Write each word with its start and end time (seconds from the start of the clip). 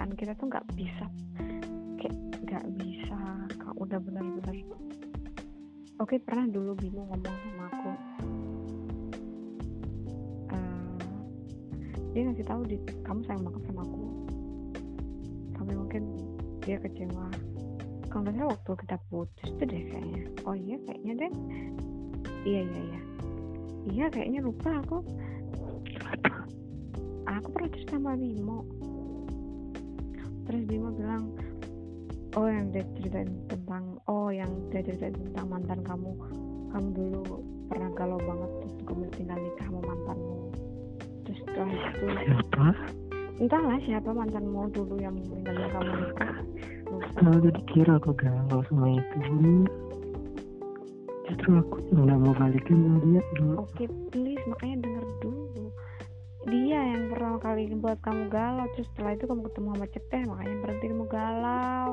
kepercayaan 0.00 0.16
kita 0.16 0.32
tuh 0.40 0.46
nggak 0.48 0.66
bisa. 0.72 1.06
Kayak 2.00 2.16
nggak 2.48 2.64
bisa 2.80 3.20
kak. 3.60 3.74
Udah 3.76 4.00
benar-benar 4.00 4.56
oke 6.00 6.16
pernah 6.24 6.48
dulu 6.48 6.72
bingung 6.80 7.04
ngomong 7.04 7.36
sama 7.36 7.64
aku. 7.68 7.90
Uh, 10.48 10.96
dia 12.16 12.20
ngasih 12.24 12.46
tahu 12.48 12.64
di 12.64 12.76
kamu 13.04 13.20
sayang 13.28 13.44
banget 13.44 13.62
sama 13.68 13.82
aku. 13.84 14.04
Tapi 15.60 15.72
mungkin 15.76 16.02
dia 16.64 16.80
kecewa. 16.80 17.28
Kalau 18.08 18.32
salah 18.32 18.48
waktu 18.56 18.72
kita 18.80 18.96
putus 19.12 19.48
tuh 19.60 19.66
deh 19.68 19.84
kayaknya. 19.84 20.24
Oh 20.48 20.56
iya 20.56 20.80
kayaknya 20.88 21.12
deh. 21.28 21.32
Iya 22.48 22.60
iya 22.64 22.80
iya. 22.88 23.00
Iya 23.84 24.06
kayaknya 24.08 24.40
lupa 24.48 24.80
aku. 24.80 25.04
Aku 27.28 27.46
pernah 27.52 27.68
cerita 27.68 28.00
sama 28.00 28.16
Bimo 28.16 28.79
terus 30.46 30.62
Bimo 30.68 30.88
bilang 30.94 31.32
oh 32.38 32.46
yang 32.46 32.70
dia 32.70 32.86
ceritain 32.96 33.30
tentang 33.50 33.98
oh 34.06 34.28
yang 34.30 34.50
dia 34.70 34.80
ceritain 34.84 35.16
tentang 35.16 35.46
mantan 35.50 35.80
kamu. 35.82 36.12
Kamu 36.70 36.88
dulu 36.94 37.42
pernah 37.66 37.90
galau 37.98 38.18
banget 38.22 38.50
terus 38.62 38.74
kamu 38.86 39.02
tinggal 39.18 39.38
nikah 39.42 39.66
sama 39.66 39.80
mantanmu. 39.82 40.36
Terus 41.26 41.38
setelah 41.44 41.70
itu 41.74 42.06
siapa? 42.24 42.66
entahlah 43.40 43.78
siapa 43.88 44.10
mantanmu 44.12 44.68
dulu 44.76 44.94
yang 45.00 45.16
meninggalin 45.16 45.66
kamu. 45.72 45.92
Nikah 45.96 46.34
kalau 47.16 47.38
jadi 47.38 47.60
kira 47.70 47.92
aku 48.02 48.10
galau 48.18 48.60
sama 48.66 48.86
itu 48.98 49.18
justru 51.30 51.50
aku 51.62 51.76
nggak 51.94 52.18
mau 52.18 52.34
balikin 52.34 52.76
sama 52.82 52.98
dia 53.06 53.22
dulu 53.38 53.54
oke 53.62 53.84
please 54.10 54.44
makanya 54.50 54.76
denger 54.82 55.04
dulu 55.22 55.39
dia 56.48 56.80
yang 56.80 57.12
pertama 57.12 57.36
kali 57.36 57.68
buat 57.76 58.00
kamu 58.00 58.32
galau 58.32 58.64
terus 58.72 58.88
setelah 58.96 59.12
itu 59.12 59.28
kamu 59.28 59.44
ketemu 59.44 59.68
sama 59.76 59.86
ceteh 59.92 60.22
makanya 60.24 60.56
berhenti 60.64 60.86
kamu 60.88 61.06
galau. 61.12 61.90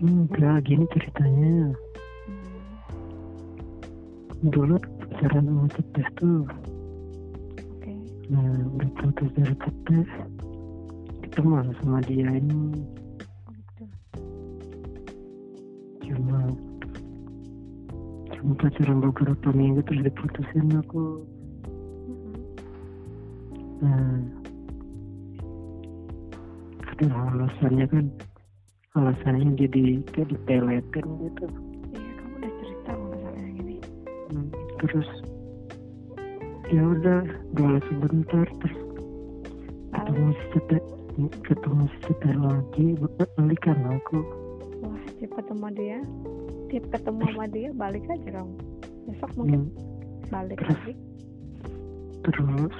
Enggak 0.00 0.64
gini 0.64 0.88
ceritanya. 0.94 1.76
Hmm. 2.24 2.80
dulu 4.48 4.80
pacaran 4.80 5.44
sama 5.44 5.68
ceteh 5.74 6.06
tuh 6.16 6.48
oke. 7.58 7.92
nah 8.32 8.64
udah 8.78 8.90
putus 8.96 9.28
dari 9.36 9.54
ceteh 9.58 10.06
ketemu 11.26 11.74
sama 11.82 11.98
dia 12.06 12.30
ini 12.38 12.86
cuma 18.40 18.56
pacaran 18.56 19.04
beberapa 19.04 19.48
minggu 19.52 19.84
terus 19.84 20.00
diputusin 20.08 20.72
aku. 20.80 21.20
Mhm. 22.08 22.32
nah 23.84 24.16
ada 26.88 27.04
alasannya 27.36 27.84
kan 27.84 28.04
alasannya 28.96 29.60
jadi 29.60 30.00
kayak 30.08 30.32
dipeletin 30.32 31.06
gitu. 31.20 31.46
Iya 31.92 32.12
kamu 32.16 32.32
udah 32.40 32.52
cerita 32.64 32.90
kalau 32.96 33.04
nggak 33.12 33.20
salah 33.20 33.40
yang 33.44 33.56
ini 33.60 33.76
Hmm, 34.32 34.48
terus 34.80 35.10
ya 36.72 36.80
udah 36.80 37.20
galau 37.60 37.80
sebentar 37.92 38.46
terus 38.64 38.80
ketemu 39.92 40.28
ceteh 40.48 40.82
ketemu 41.44 41.84
ceteh 42.08 42.34
lagi 42.40 42.86
balikan 43.36 43.78
aku. 44.00 44.18
Wah 44.80 45.02
cepat 45.20 45.44
sama 45.44 45.68
dia 45.76 46.00
tiap 46.70 46.86
ketemu 46.94 47.22
sama 47.34 47.46
dia 47.50 47.68
balik 47.74 48.04
aja 48.06 48.28
kamu 48.40 48.54
besok 49.10 49.30
mungkin 49.34 49.60
Hmm, 49.66 50.30
balik 50.30 50.58
Terus? 50.62 50.78
lagi. 50.78 50.94
Terus? 52.20 52.76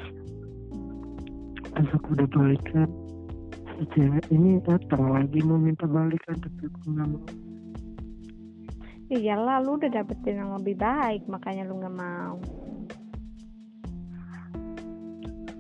Aku 1.80 2.12
udah 2.12 2.28
balikan 2.30 2.86
si 3.74 3.82
cewek 3.96 4.26
ini 4.30 4.60
datang 4.62 5.10
lagi 5.10 5.40
mau 5.42 5.56
minta 5.56 5.88
balikan 5.88 6.36
tapi 6.38 6.68
aku 6.68 6.78
nggak 6.92 7.08
mau. 7.08 7.24
Iyalah 9.10 9.58
lu 9.58 9.74
udah 9.74 9.90
dapetin 9.90 10.38
yang 10.38 10.54
lebih 10.54 10.78
baik 10.78 11.26
makanya 11.26 11.66
lu 11.66 11.82
nggak 11.82 11.96
mau. 11.98 12.36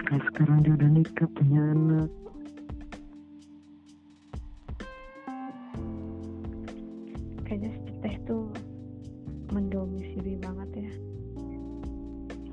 Kayak 0.06 0.22
sekarang 0.30 0.58
dia 0.62 0.72
udah 0.78 0.90
nikah 0.92 1.28
punya 1.34 1.62
anak. 1.74 2.10
Kayaknya 7.42 7.89
teh 8.00 8.16
tuh 8.24 8.48
mendomisili 9.52 10.36
banget 10.40 10.88
ya. 10.88 10.92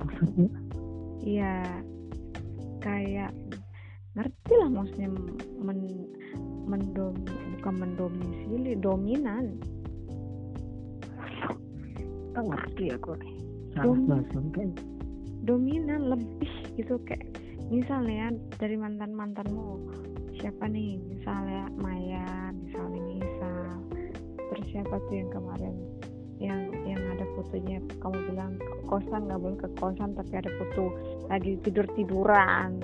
Maksudnya? 0.03 0.49
Iya 1.23 1.55
kayak 2.81 3.31
ngerti 4.15 4.53
lah 4.57 4.69
maksudnya 4.71 5.09
men, 5.59 5.79
mendom 6.67 7.15
bukan 7.57 7.75
mendomisili 7.75 8.77
dominan. 8.79 9.59
Nggak 12.33 12.45
ngerti 12.45 12.85
aku. 12.93 13.11
Nih 13.17 13.37
Dom- 13.77 14.09
dominan 15.45 16.11
lebih 16.11 16.53
gitu 16.75 16.97
kayak 17.05 17.23
misalnya 17.69 18.33
dari 18.57 18.73
mantan 18.73 19.13
mantanmu 19.13 19.85
siapa 20.41 20.65
nih? 20.69 20.97
Misalnya 21.07 21.69
Maya 21.77 22.51
misalnya 22.57 23.01
terus 24.57 24.73
siapa 24.73 24.97
tuh 25.05 25.13
yang 25.13 25.29
kemarin? 25.29 25.77
Yang 26.41 26.61
yang 26.89 27.01
ada 27.13 27.29
fotonya 27.37 27.77
kamu 28.01 28.17
bilang 28.33 28.57
kosan 28.89 29.29
nggak 29.29 29.37
boleh 29.37 29.57
ke 29.61 29.69
kosan 29.77 30.17
tapi 30.17 30.33
ada 30.33 30.49
foto 30.57 30.97
lagi 31.29 31.61
tidur 31.61 31.85
tiduran. 31.93 32.81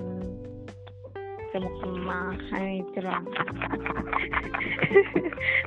Kamu 1.50 1.70
kemah 1.82 2.38
itu 2.78 3.02
lah. 3.02 3.26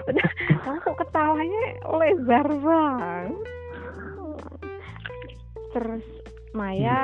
Udah 0.07 0.31
langsung 0.63 0.95
ketawanya 0.95 1.63
lebar 1.91 2.47
banget. 2.63 3.35
Terus 5.75 6.07
Maya 6.57 6.97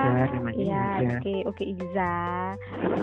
ya 0.57 1.05
oke 1.21 1.35
oke 1.45 1.61
Iza. 1.61 2.17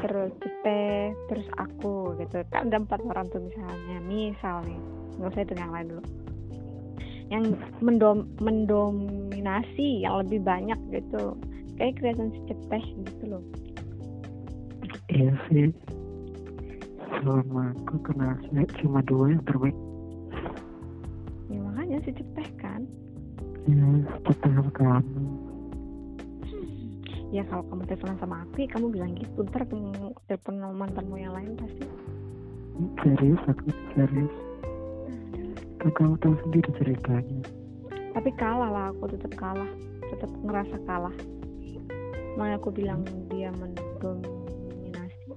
Terus 0.02 0.34
Cete 0.42 1.14
terus 1.30 1.48
aku 1.62 2.18
gitu. 2.18 2.42
Kan 2.50 2.74
ada 2.74 2.82
empat 2.82 3.06
orang 3.06 3.30
tuh 3.30 3.46
misalnya. 3.46 4.02
Misal 4.02 4.66
nih 4.66 4.82
nggak 5.22 5.30
usah 5.30 5.44
itu 5.46 5.54
yang 5.54 5.72
lain 5.72 5.88
dulu. 5.94 6.04
Yang 7.30 7.44
mendom 7.86 8.18
mendominasi 8.42 10.02
yang 10.02 10.26
lebih 10.26 10.42
banyak 10.42 10.80
gitu. 10.90 11.38
Kayak 11.78 12.02
kelihatan 12.02 12.34
si 12.34 12.40
Cete 12.50 12.80
gitu 13.06 13.24
loh. 13.30 13.44
Iya 15.14 15.32
sih. 15.48 15.70
Selama 17.20 17.78
aku 17.86 17.96
kenal 18.02 18.34
cewek 18.50 18.70
cuma 18.82 19.06
dua 19.06 19.38
yang 19.38 19.44
terbaik. 19.46 19.78
Ya 21.54 21.60
makanya 21.62 21.98
si 22.02 22.12
Cete 22.18 22.46
kan. 22.58 22.90
Ya 23.70 23.86
setelah 24.26 24.66
kamu 24.74 25.49
ya 27.30 27.46
kalau 27.46 27.62
kamu 27.70 27.86
teleponan 27.86 28.18
sama 28.18 28.36
aku 28.46 28.66
ya 28.66 28.70
kamu 28.74 28.86
bilang 28.90 29.12
gitu. 29.14 29.46
Ntar 29.46 29.64
kamu 29.70 30.18
telepon 30.26 30.56
mantanmu 30.62 31.16
yang 31.22 31.34
lain 31.38 31.54
pasti. 31.58 31.86
Serius 33.06 33.42
aku 33.46 33.70
serius. 33.94 34.34
Kan 35.80 35.90
kamu 35.96 36.16
tahu 36.20 36.36
sendiri 36.48 36.70
ceritanya? 36.82 37.42
Tapi 38.18 38.30
kalah 38.36 38.70
lah 38.70 38.86
aku 38.92 39.14
tetap 39.14 39.32
kalah. 39.38 39.70
Tetap 40.10 40.32
ngerasa 40.42 40.76
kalah. 40.90 41.16
Makanya 42.36 42.58
aku 42.58 42.70
bilang 42.74 43.06
dia 43.30 43.54
mendominasi. 43.54 45.30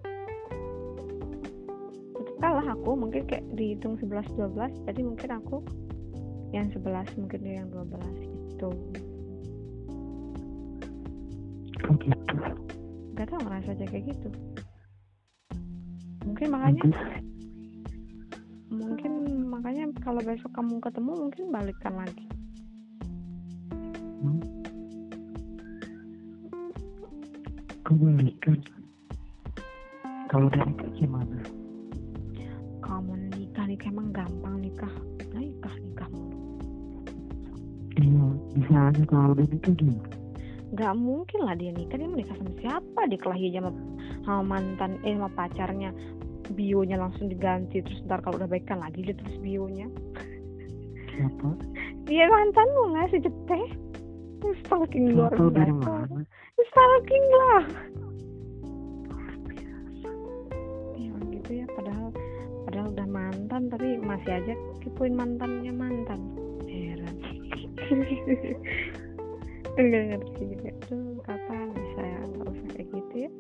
Tetap 2.17 2.37
kalah 2.41 2.67
aku 2.73 2.91
mungkin 2.97 3.29
kayak 3.29 3.45
dihitung 3.53 4.01
11 4.01 4.33
12 4.35 4.89
jadi 4.89 5.01
mungkin 5.05 5.31
aku 5.37 5.57
yang 6.53 6.69
11 6.69 7.21
mungkin 7.21 7.41
dia 7.41 7.55
yang 7.65 7.69
12 7.73 8.29
gitu 8.29 8.71
gitu 12.01 12.37
gak 13.13 13.29
tau 13.29 13.41
ngerasa 13.45 13.77
aja 13.77 13.85
kayak 13.93 14.05
gitu. 14.09 14.29
Mungkin 16.25 16.47
makanya 16.49 16.83
nanti 16.89 17.21
mungkin 18.73 19.13
makanya 19.53 19.85
kalau 20.01 20.25
besok 20.25 20.49
kamu 20.57 20.81
ketemu 20.81 21.13
mungkin 21.29 21.45
balikan 21.53 21.95
lagi. 22.01 22.25
Hmm, 24.25 24.41
kebalikan 27.85 28.57
kalau 30.33 30.49
udah 30.49 30.65
nikah 30.65 30.91
gimana? 30.97 31.39
Kamu 32.81 33.13
nikah 33.37 33.65
nikah 33.69 33.89
emang 33.93 34.09
gampang 34.17 34.57
nikah. 34.57 34.95
Nikah 35.37 35.75
nikah. 35.85 36.09
Mulu 36.09 36.41
iya 38.01 38.27
bisa 38.57 38.77
aja 38.89 39.03
kalau 39.05 39.37
udah 39.37 39.47
nikah 39.53 39.75
gimana 39.77 40.22
nggak 40.73 40.95
mungkin 40.97 41.41
lah 41.45 41.53
dia 41.53 41.71
nikah 41.77 42.01
dia 42.01 42.09
menikah 42.09 42.37
sama 42.41 42.53
siapa? 42.59 43.01
Dia 43.09 43.21
kelahi 43.21 43.45
aja 43.53 43.61
sama, 44.25 44.43
mantan 44.43 44.97
eh 45.05 45.13
sama 45.13 45.29
pacarnya. 45.37 45.93
Bionya 46.53 46.99
langsung 46.99 47.31
diganti 47.31 47.81
terus 47.81 48.03
ntar 48.05 48.21
kalau 48.25 48.37
udah 48.41 48.51
baikkan 48.51 48.81
lagi 48.81 49.05
dia 49.05 49.15
terus 49.17 49.37
bionya. 49.41 49.87
Siapa 51.13 51.49
dia 52.09 52.27
mantan 52.27 52.67
lu 52.75 52.83
nggak 52.93 53.07
sih 53.15 53.21
jete 53.23 53.61
stalking 54.67 55.15
luar 55.15 55.31
biasa. 55.39 56.19
stalking 56.67 57.27
lah. 57.31 57.65
Ya 60.99 61.15
gitu 61.31 61.51
ya. 61.63 61.67
Padahal 61.79 62.11
padahal 62.67 62.87
udah 62.91 63.09
mantan 63.09 63.71
tapi 63.71 64.03
masih 64.03 64.33
aja 64.35 64.55
kipuin 64.83 65.15
mantannya 65.15 65.71
mantan. 65.71 66.21
Heran. 66.67 67.17
enggak 69.81 70.05
ngerti 70.13 70.43
juga. 70.53 70.71
Tuh 70.85 71.17
kapan 71.25 71.67
bisa 71.73 72.03
nggak 72.29 72.47
usah 72.53 72.69
kayak 72.77 72.89
gitu 72.93 73.15
ya? 73.17 73.31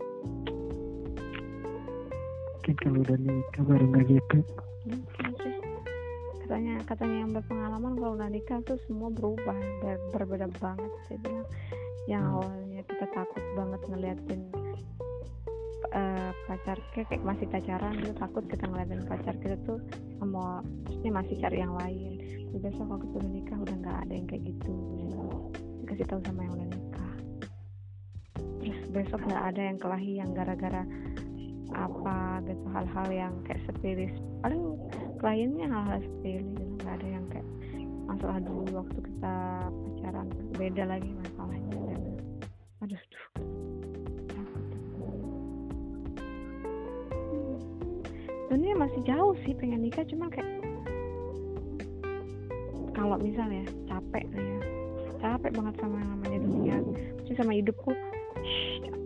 Mungkin 2.52 2.74
kalau 2.78 2.98
udah 3.02 3.18
nikah 3.18 3.62
baru 3.66 3.84
nggak 3.90 4.04
gitu. 4.08 4.38
Sih. 5.42 5.56
katanya 6.42 6.84
katanya 6.84 7.16
yang 7.24 7.32
berpengalaman 7.32 7.92
kalau 7.96 8.12
udah 8.18 8.28
nikah 8.28 8.60
tuh 8.68 8.76
semua 8.84 9.08
berubah. 9.08 9.56
Ber- 9.80 10.04
berbeda 10.12 10.52
banget 10.60 10.92
saya 11.08 11.18
bilang. 11.24 11.48
Yang 12.04 12.24
Hmm. 12.26 12.34
awalnya 12.34 12.80
kita 12.88 13.06
takut 13.14 13.44
banget 13.56 13.80
ngeliatin 13.88 14.42
eh, 15.92 16.32
pacar 16.48 16.80
kayak, 16.96 17.12
kayak 17.12 17.24
masih 17.24 17.46
pacaran 17.52 17.92
gitu. 18.00 18.16
Takut 18.16 18.44
kita 18.48 18.64
ngeliatin 18.64 19.04
pacar 19.04 19.34
kita 19.36 19.56
tuh 19.68 19.78
mau 20.24 20.64
maksudnya 20.88 21.12
masih 21.12 21.34
cari 21.40 21.58
yang 21.60 21.74
lain. 21.76 22.12
Besok 22.52 22.84
kalau 22.84 23.00
kita 23.00 23.18
nikah 23.28 23.58
udah 23.60 23.76
nggak 23.80 23.98
ada 24.06 24.12
yang 24.12 24.26
kayak 24.28 24.42
gitu 24.48 24.72
dikasih 25.82 26.06
tahu 26.06 26.20
sama 26.24 26.46
yang 26.46 26.52
udah 26.54 26.68
nikah 26.70 27.14
terus 28.62 28.80
besok 28.94 29.20
nggak 29.26 29.44
ada 29.54 29.62
yang 29.66 29.78
kelahi 29.82 30.12
yang 30.22 30.30
gara-gara 30.30 30.82
apa 31.72 32.44
gitu 32.46 32.66
hal-hal 32.70 33.08
yang 33.10 33.34
kayak 33.48 33.60
sepele 33.64 34.12
paling 34.44 34.76
kliennya 35.18 35.66
hal-hal 35.66 35.98
sepele 36.04 36.46
gitu 36.54 36.72
nggak 36.84 36.94
ada 37.00 37.08
yang 37.08 37.24
kayak 37.32 37.48
masalah 38.06 38.38
dulu 38.44 38.84
waktu 38.84 38.98
kita 39.02 39.36
pacaran 39.72 40.28
beda 40.54 40.84
lagi 40.84 41.10
masalahnya 41.16 41.76
dan 41.88 42.00
aduh. 42.84 43.02
Hmm. 47.32 47.58
sebenarnya 48.46 48.76
masih 48.76 49.00
jauh 49.08 49.34
sih 49.48 49.54
pengen 49.56 49.80
nikah 49.80 50.04
cuma 50.04 50.28
kayak 50.28 50.60
kalau 52.92 53.16
misalnya 53.16 53.64
capek 53.88 54.28
ya 54.30 54.71
capek 55.22 55.50
banget 55.54 55.74
sama 55.78 55.96
yang 56.02 56.10
namanya 56.18 56.38
dunia. 56.42 56.76
Maksudnya 57.14 57.38
sama 57.38 57.52
hidupku 57.54 57.90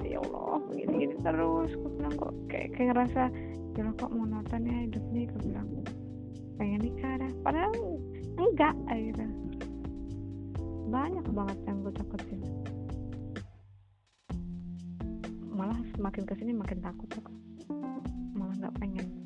ya 0.06 0.18
Allah 0.24 0.58
begini-gini 0.72 1.14
terus. 1.20 1.70
Aku 1.76 1.86
bilang 2.00 2.14
kok 2.16 2.32
kayak, 2.48 2.68
kayak 2.72 2.88
ngerasa 2.96 3.22
ya 3.76 3.80
Allah, 3.84 3.94
kok 4.00 4.10
monoton 4.14 4.62
ya 4.64 4.76
hidup 4.88 5.04
nih 5.12 5.28
aku 5.28 5.38
bilang 5.44 5.68
pengen 6.56 6.80
nikah 6.80 7.14
dah. 7.20 7.32
Padahal 7.44 7.72
enggak 8.40 8.74
gitu 8.96 9.26
banyak 10.86 11.26
banget 11.34 11.58
yang 11.66 11.82
gue 11.82 11.92
takutin. 11.92 12.40
Malah 15.50 15.76
semakin 15.98 16.22
ke 16.24 16.34
sini 16.38 16.52
makin 16.54 16.78
takut 16.78 17.10
aku. 17.10 17.32
Malah 18.38 18.54
nggak 18.56 18.74
pengen 18.80 19.25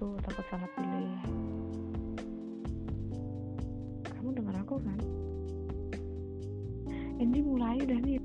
satu 0.00 0.16
takut 0.24 0.44
salah 0.48 0.70
pilih. 0.80 1.12
Kamu 4.00 4.32
dengar 4.32 4.56
aku 4.64 4.80
kan? 4.80 4.96
Ini 7.20 7.38
mulai 7.44 7.84
udah 7.84 8.00
nih 8.00 8.16